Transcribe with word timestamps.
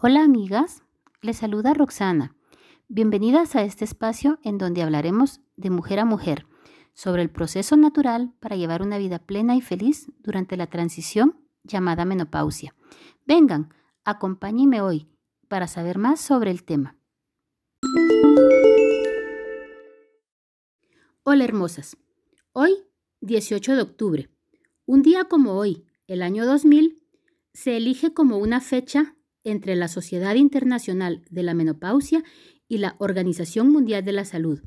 Hola 0.00 0.22
amigas, 0.22 0.84
les 1.22 1.38
saluda 1.38 1.74
Roxana. 1.74 2.36
Bienvenidas 2.86 3.56
a 3.56 3.64
este 3.64 3.84
espacio 3.84 4.38
en 4.44 4.56
donde 4.56 4.80
hablaremos 4.80 5.40
de 5.56 5.70
mujer 5.70 5.98
a 5.98 6.04
mujer, 6.04 6.46
sobre 6.94 7.22
el 7.22 7.30
proceso 7.30 7.76
natural 7.76 8.32
para 8.38 8.54
llevar 8.54 8.80
una 8.80 8.96
vida 8.96 9.18
plena 9.18 9.56
y 9.56 9.60
feliz 9.60 10.06
durante 10.20 10.56
la 10.56 10.68
transición 10.68 11.44
llamada 11.64 12.04
menopausia. 12.04 12.76
Vengan, 13.26 13.74
acompáñenme 14.04 14.80
hoy 14.80 15.08
para 15.48 15.66
saber 15.66 15.98
más 15.98 16.20
sobre 16.20 16.52
el 16.52 16.62
tema. 16.62 16.96
Hola 21.24 21.42
hermosas, 21.42 21.96
hoy 22.52 22.70
18 23.20 23.74
de 23.74 23.82
octubre, 23.82 24.30
un 24.86 25.02
día 25.02 25.24
como 25.24 25.54
hoy, 25.54 25.86
el 26.06 26.22
año 26.22 26.46
2000, 26.46 27.02
se 27.52 27.76
elige 27.76 28.14
como 28.14 28.38
una 28.38 28.60
fecha 28.60 29.16
entre 29.44 29.76
la 29.76 29.88
Sociedad 29.88 30.34
Internacional 30.34 31.24
de 31.30 31.42
la 31.42 31.54
Menopausia 31.54 32.22
y 32.68 32.78
la 32.78 32.96
Organización 32.98 33.70
Mundial 33.70 34.04
de 34.04 34.12
la 34.12 34.24
Salud 34.24 34.60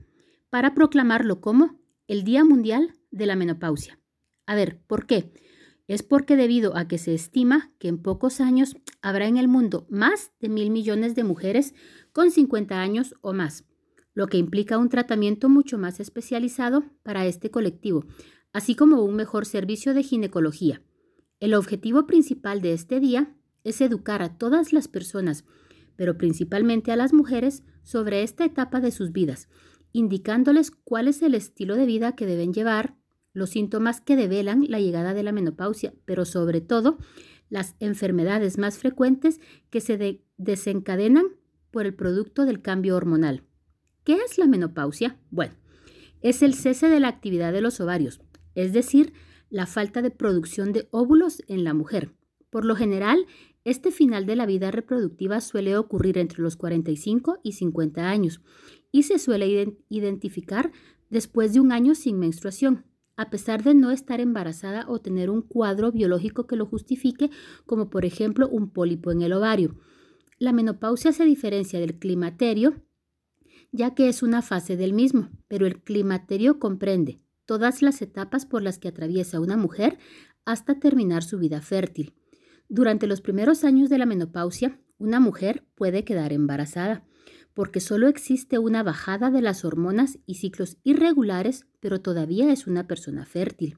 para 0.50 0.74
proclamarlo 0.74 1.42
como 1.42 1.80
el 2.08 2.24
Día 2.24 2.44
Mundial 2.44 2.94
de 3.12 3.26
la 3.26 3.36
Menopausia. 3.36 4.00
A 4.46 4.56
ver, 4.56 4.82
¿por 4.88 5.06
qué? 5.06 5.32
Es 5.88 6.04
porque 6.04 6.36
debido 6.36 6.76
a 6.78 6.88
que 6.88 6.98
se 6.98 7.14
estima 7.14 7.74
que 7.80 7.88
en 7.88 8.02
pocos 8.02 8.42
años 8.42 8.76
habrá 9.02 9.28
en 9.28 9.38
el 9.38 9.48
mundo 9.48 9.88
más 9.90 10.32
de 10.40 10.50
mil 10.50 10.72
millones 10.72 11.16
de 11.16 11.24
mujeres 11.24 11.74
con 12.12 12.32
50 12.32 12.80
años 12.82 13.16
o 13.22 13.34
más, 13.34 13.66
lo 14.14 14.28
que 14.28 14.38
implica 14.38 14.78
un 14.78 14.90
tratamiento 14.90 15.50
mucho 15.50 15.78
más 15.78 16.00
especializado 16.00 16.84
para 17.04 17.26
este 17.26 17.50
colectivo, 17.50 18.06
así 18.54 18.76
como 18.76 19.04
un 19.04 19.16
mejor 19.16 19.46
servicio 19.46 19.94
de 19.94 20.04
ginecología. 20.04 20.82
El 21.40 21.54
objetivo 21.54 22.06
principal 22.06 22.62
de 22.62 22.74
este 22.74 23.00
día 23.00 23.35
es 23.63 23.81
educar 23.81 24.21
a 24.21 24.37
todas 24.37 24.73
las 24.73 24.87
personas, 24.87 25.45
pero 25.95 26.17
principalmente 26.17 26.91
a 26.91 26.95
las 26.95 27.13
mujeres, 27.13 27.63
sobre 27.84 28.23
esta 28.23 28.45
etapa 28.45 28.79
de 28.79 28.91
sus 28.91 29.12
vidas, 29.12 29.49
indicándoles 29.91 30.71
cuál 30.71 31.07
es 31.07 31.21
el 31.21 31.35
estilo 31.35 31.76
de 31.76 31.85
vida 31.85 32.15
que 32.15 32.26
deben 32.26 32.54
llevar, 32.54 32.95
los 33.34 33.51
síntomas 33.51 34.01
que 34.01 34.15
develan 34.15 34.65
la 34.67 34.79
llegada 34.79 35.13
de 35.13 35.23
la 35.23 35.32
menopausia, 35.32 35.93
pero 36.05 36.26
sobre 36.26 36.62
todo 36.62 36.98
las 37.49 37.76
enfermedades 37.79 38.57
más 38.57 38.77
frecuentes 38.77 39.39
que 39.70 39.82
se 39.82 40.21
desencadenan 40.37 41.26
por 41.71 41.85
el 41.85 41.93
producto 41.93 42.45
del 42.45 42.62
cambio 42.62 42.95
hormonal. 42.95 43.43
¿Qué 44.04 44.15
es 44.15 44.37
la 44.37 44.48
menopausia? 44.48 45.17
Bueno, 45.29 45.54
es 46.21 46.41
el 46.41 46.54
cese 46.54 46.87
de 46.87 46.99
la 46.99 47.07
actividad 47.07 47.54
de 47.54 47.62
los 47.62 47.79
ovarios, 47.79 48.21
es 48.55 48.73
decir, 48.73 49.13
la 49.49 49.65
falta 49.65 50.01
de 50.01 50.12
producción 50.12 50.71
de 50.71 50.87
óvulos 50.91 51.43
en 51.48 51.63
la 51.63 51.73
mujer. 51.73 52.12
Por 52.49 52.65
lo 52.65 52.76
general, 52.76 53.26
este 53.63 53.91
final 53.91 54.26
de 54.26 54.35
la 54.35 54.45
vida 54.45 54.71
reproductiva 54.71 55.40
suele 55.40 55.77
ocurrir 55.77 56.17
entre 56.17 56.41
los 56.41 56.55
45 56.55 57.40
y 57.43 57.54
50 57.54 58.09
años 58.09 58.41
y 58.91 59.04
se 59.04 59.20
suele 59.20 59.77
identificar 59.90 60.71
después 61.09 61.54
de 61.54 61.59
un 61.59 61.71
año 61.71 61.93
sin 61.93 62.17
menstruación, 62.17 62.85
a 63.17 63.29
pesar 63.29 63.63
de 63.63 63.76
no 63.76 63.91
estar 63.91 64.19
embarazada 64.19 64.85
o 64.88 65.00
tener 65.00 65.29
un 65.29 65.41
cuadro 65.41 65.91
biológico 65.91 66.47
que 66.47 66.56
lo 66.56 66.66
justifique, 66.66 67.29
como 67.66 67.89
por 67.89 68.06
ejemplo 68.06 68.50
un 68.50 68.72
pólipo 68.72 69.12
en 69.12 69.22
el 69.22 69.34
ovario. 69.34 69.78
La 70.39 70.53
menopausia 70.53 71.12
se 71.12 71.25
diferencia 71.25 71.79
del 71.79 72.00
climaterio, 72.00 72.81
ya 73.72 73.94
que 73.94 74.09
es 74.09 74.23
una 74.23 74.41
fase 74.41 74.75
del 74.75 74.94
mismo, 74.94 75.29
pero 75.47 75.67
el 75.67 75.84
climaterio 75.84 76.57
comprende 76.57 77.22
todas 77.45 77.81
las 77.81 78.01
etapas 78.01 78.45
por 78.45 78.63
las 78.63 78.79
que 78.79 78.88
atraviesa 78.88 79.39
una 79.39 79.57
mujer 79.57 80.00
hasta 80.45 80.79
terminar 80.79 81.23
su 81.23 81.38
vida 81.38 81.61
fértil. 81.61 82.16
Durante 82.73 83.05
los 83.05 83.19
primeros 83.19 83.65
años 83.65 83.89
de 83.89 83.97
la 83.97 84.05
menopausia, 84.05 84.79
una 84.97 85.19
mujer 85.19 85.67
puede 85.75 86.05
quedar 86.05 86.31
embarazada, 86.31 87.03
porque 87.53 87.81
solo 87.81 88.07
existe 88.07 88.59
una 88.59 88.81
bajada 88.81 89.29
de 89.29 89.41
las 89.41 89.65
hormonas 89.65 90.19
y 90.25 90.35
ciclos 90.35 90.77
irregulares, 90.81 91.65
pero 91.81 91.99
todavía 91.99 92.49
es 92.53 92.67
una 92.67 92.87
persona 92.87 93.25
fértil. 93.25 93.75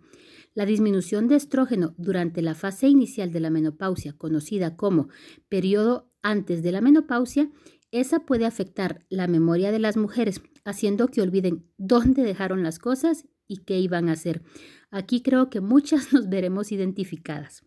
La 0.53 0.67
disminución 0.67 1.27
de 1.27 1.37
estrógeno 1.37 1.95
durante 1.97 2.43
la 2.43 2.53
fase 2.53 2.87
inicial 2.87 3.31
de 3.31 3.39
la 3.39 3.49
menopausia, 3.49 4.13
conocida 4.15 4.75
como 4.75 5.07
periodo 5.49 6.11
antes 6.21 6.61
de 6.61 6.71
la 6.71 6.81
menopausia, 6.81 7.49
esa 7.89 8.19
puede 8.19 8.45
afectar 8.45 9.07
la 9.09 9.25
memoria 9.25 9.71
de 9.71 9.79
las 9.79 9.97
mujeres, 9.97 10.39
haciendo 10.65 11.07
que 11.07 11.23
olviden 11.23 11.65
dónde 11.79 12.21
dejaron 12.21 12.61
las 12.61 12.77
cosas 12.77 13.25
y 13.47 13.63
qué 13.63 13.79
iban 13.79 14.07
a 14.07 14.11
hacer. 14.11 14.43
Aquí 14.91 15.23
creo 15.23 15.49
que 15.49 15.61
muchas 15.61 16.13
nos 16.13 16.29
veremos 16.29 16.71
identificadas. 16.71 17.63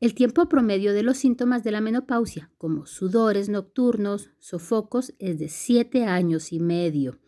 El 0.00 0.14
tiempo 0.14 0.48
promedio 0.48 0.92
de 0.92 1.02
los 1.02 1.16
síntomas 1.16 1.64
de 1.64 1.72
la 1.72 1.80
menopausia, 1.80 2.52
como 2.56 2.86
sudores 2.86 3.48
nocturnos, 3.48 4.30
sofocos, 4.38 5.12
es 5.18 5.40
de 5.40 5.48
7 5.48 6.04
años 6.04 6.52
y 6.52 6.60
medio. 6.60 7.18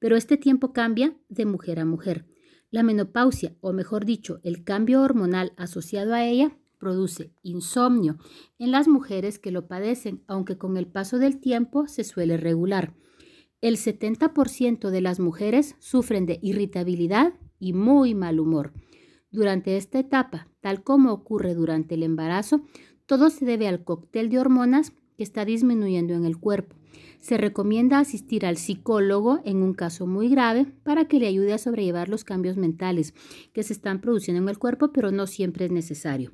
Pero 0.00 0.16
este 0.16 0.36
tiempo 0.36 0.72
cambia 0.72 1.16
de 1.28 1.46
mujer 1.46 1.78
a 1.78 1.84
mujer. 1.84 2.26
La 2.72 2.82
menopausia, 2.82 3.54
o 3.60 3.72
mejor 3.72 4.04
dicho, 4.04 4.40
el 4.42 4.64
cambio 4.64 5.02
hormonal 5.02 5.52
asociado 5.56 6.12
a 6.12 6.24
ella, 6.24 6.58
produce 6.78 7.32
insomnio 7.42 8.18
en 8.58 8.72
las 8.72 8.88
mujeres 8.88 9.38
que 9.38 9.52
lo 9.52 9.68
padecen, 9.68 10.24
aunque 10.26 10.58
con 10.58 10.76
el 10.76 10.88
paso 10.88 11.18
del 11.18 11.38
tiempo 11.38 11.86
se 11.86 12.02
suele 12.02 12.36
regular. 12.36 12.96
El 13.60 13.76
70% 13.76 14.90
de 14.90 15.00
las 15.00 15.20
mujeres 15.20 15.76
sufren 15.78 16.26
de 16.26 16.40
irritabilidad 16.42 17.34
y 17.60 17.74
muy 17.74 18.14
mal 18.16 18.40
humor. 18.40 18.72
Durante 19.30 19.76
esta 19.76 19.98
etapa, 19.98 20.48
tal 20.60 20.82
como 20.82 21.12
ocurre 21.12 21.54
durante 21.54 21.96
el 21.96 22.02
embarazo, 22.02 22.62
todo 23.04 23.28
se 23.28 23.44
debe 23.44 23.68
al 23.68 23.84
cóctel 23.84 24.30
de 24.30 24.38
hormonas 24.38 24.92
que 25.16 25.22
está 25.22 25.44
disminuyendo 25.44 26.14
en 26.14 26.24
el 26.24 26.38
cuerpo. 26.38 26.76
Se 27.20 27.36
recomienda 27.36 27.98
asistir 27.98 28.46
al 28.46 28.56
psicólogo 28.56 29.40
en 29.44 29.62
un 29.62 29.74
caso 29.74 30.06
muy 30.06 30.28
grave 30.28 30.66
para 30.82 31.06
que 31.06 31.18
le 31.18 31.26
ayude 31.26 31.52
a 31.52 31.58
sobrellevar 31.58 32.08
los 32.08 32.24
cambios 32.24 32.56
mentales 32.56 33.12
que 33.52 33.62
se 33.62 33.74
están 33.74 34.00
produciendo 34.00 34.42
en 34.42 34.48
el 34.48 34.58
cuerpo, 34.58 34.92
pero 34.92 35.10
no 35.10 35.26
siempre 35.26 35.66
es 35.66 35.72
necesario. 35.72 36.32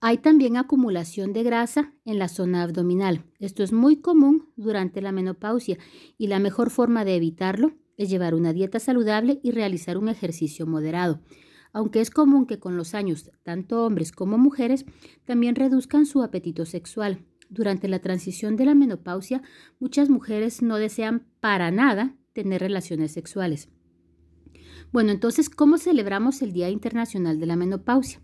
Hay 0.00 0.18
también 0.18 0.56
acumulación 0.56 1.32
de 1.32 1.44
grasa 1.44 1.92
en 2.04 2.18
la 2.18 2.28
zona 2.28 2.62
abdominal. 2.62 3.24
Esto 3.38 3.62
es 3.62 3.72
muy 3.72 4.00
común 4.00 4.48
durante 4.56 5.00
la 5.00 5.12
menopausia 5.12 5.78
y 6.18 6.26
la 6.26 6.40
mejor 6.40 6.70
forma 6.70 7.04
de 7.04 7.16
evitarlo 7.16 7.72
es 7.96 8.10
llevar 8.10 8.34
una 8.34 8.52
dieta 8.52 8.80
saludable 8.80 9.40
y 9.42 9.52
realizar 9.52 9.96
un 9.98 10.08
ejercicio 10.08 10.66
moderado 10.66 11.20
aunque 11.74 12.00
es 12.00 12.08
común 12.08 12.46
que 12.46 12.58
con 12.58 12.78
los 12.78 12.94
años 12.94 13.30
tanto 13.42 13.84
hombres 13.84 14.12
como 14.12 14.38
mujeres 14.38 14.86
también 15.26 15.56
reduzcan 15.56 16.06
su 16.06 16.22
apetito 16.22 16.64
sexual. 16.64 17.26
Durante 17.50 17.88
la 17.88 17.98
transición 17.98 18.56
de 18.56 18.64
la 18.64 18.74
menopausia, 18.74 19.42
muchas 19.78 20.08
mujeres 20.08 20.62
no 20.62 20.76
desean 20.76 21.26
para 21.40 21.70
nada 21.70 22.16
tener 22.32 22.62
relaciones 22.62 23.12
sexuales. 23.12 23.68
Bueno, 24.92 25.10
entonces, 25.10 25.50
¿cómo 25.50 25.76
celebramos 25.76 26.40
el 26.40 26.52
Día 26.52 26.70
Internacional 26.70 27.38
de 27.40 27.46
la 27.46 27.56
Menopausia? 27.56 28.20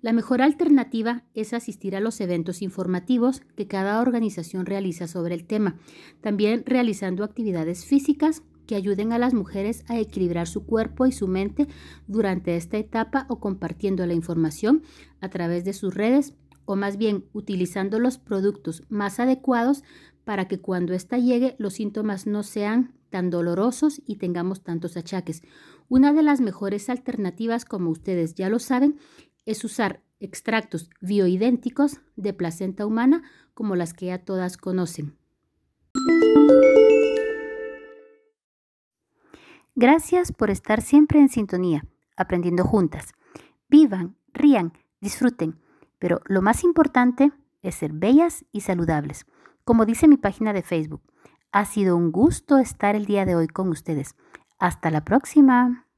La 0.00 0.12
mejor 0.12 0.42
alternativa 0.42 1.24
es 1.34 1.52
asistir 1.52 1.94
a 1.94 2.00
los 2.00 2.20
eventos 2.20 2.62
informativos 2.62 3.40
que 3.56 3.68
cada 3.68 4.00
organización 4.00 4.66
realiza 4.66 5.06
sobre 5.06 5.34
el 5.34 5.44
tema, 5.44 5.78
también 6.20 6.64
realizando 6.66 7.24
actividades 7.24 7.84
físicas 7.84 8.42
que 8.66 8.74
ayuden 8.74 9.12
a 9.12 9.18
las 9.18 9.34
mujeres 9.34 9.84
a 9.88 9.98
equilibrar 9.98 10.46
su 10.46 10.64
cuerpo 10.64 11.06
y 11.06 11.12
su 11.12 11.28
mente 11.28 11.68
durante 12.06 12.56
esta 12.56 12.78
etapa 12.78 13.26
o 13.28 13.40
compartiendo 13.40 14.06
la 14.06 14.14
información 14.14 14.82
a 15.20 15.28
través 15.28 15.64
de 15.64 15.72
sus 15.72 15.94
redes 15.94 16.34
o 16.64 16.76
más 16.76 16.96
bien 16.96 17.24
utilizando 17.32 17.98
los 17.98 18.18
productos 18.18 18.84
más 18.88 19.20
adecuados 19.20 19.82
para 20.24 20.46
que 20.46 20.60
cuando 20.60 20.94
ésta 20.94 21.18
llegue 21.18 21.56
los 21.58 21.74
síntomas 21.74 22.26
no 22.26 22.42
sean 22.42 22.94
tan 23.10 23.30
dolorosos 23.30 24.00
y 24.06 24.16
tengamos 24.16 24.62
tantos 24.62 24.96
achaques. 24.96 25.42
Una 25.88 26.12
de 26.12 26.22
las 26.22 26.40
mejores 26.40 26.88
alternativas, 26.88 27.64
como 27.64 27.90
ustedes 27.90 28.34
ya 28.34 28.48
lo 28.48 28.58
saben, 28.58 28.98
es 29.44 29.64
usar 29.64 30.02
extractos 30.20 30.88
bioidénticos 31.00 32.00
de 32.16 32.32
placenta 32.32 32.86
humana 32.86 33.22
como 33.54 33.76
las 33.76 33.92
que 33.92 34.06
ya 34.06 34.18
todas 34.18 34.56
conocen. 34.56 35.16
Gracias 39.82 40.30
por 40.30 40.48
estar 40.48 40.80
siempre 40.80 41.18
en 41.18 41.28
sintonía, 41.28 41.84
aprendiendo 42.16 42.62
juntas. 42.62 43.14
Vivan, 43.68 44.14
rían, 44.32 44.74
disfruten, 45.00 45.60
pero 45.98 46.20
lo 46.26 46.40
más 46.40 46.62
importante 46.62 47.32
es 47.62 47.74
ser 47.74 47.92
bellas 47.92 48.44
y 48.52 48.60
saludables. 48.60 49.26
Como 49.64 49.84
dice 49.84 50.06
mi 50.06 50.16
página 50.16 50.52
de 50.52 50.62
Facebook, 50.62 51.02
ha 51.50 51.64
sido 51.64 51.96
un 51.96 52.12
gusto 52.12 52.58
estar 52.58 52.94
el 52.94 53.06
día 53.06 53.24
de 53.24 53.34
hoy 53.34 53.48
con 53.48 53.70
ustedes. 53.70 54.14
Hasta 54.60 54.88
la 54.92 55.04
próxima. 55.04 55.88